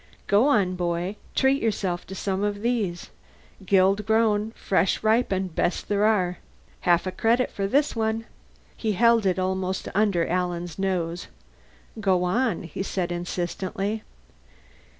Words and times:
"Go 0.25 0.47
on, 0.47 0.73
boy. 0.73 1.15
Treat 1.35 1.61
yourself 1.61 2.07
to 2.07 2.15
some 2.15 2.43
of 2.43 2.63
these. 2.63 3.11
Guild 3.67 4.07
grown, 4.07 4.49
fresh 4.55 5.03
ripened, 5.03 5.53
best 5.53 5.89
there 5.89 6.05
are. 6.05 6.39
Half 6.79 7.05
a 7.05 7.11
credit 7.11 7.51
for 7.51 7.67
this 7.67 7.95
one." 7.95 8.25
He 8.75 8.93
held 8.93 9.27
it 9.27 9.37
almost 9.37 9.87
under 9.93 10.25
Alan's 10.27 10.79
nose. 10.79 11.27
"Go 11.99 12.23
on," 12.23 12.63
he 12.63 12.81
said 12.81 13.11
insistently. 13.11 14.01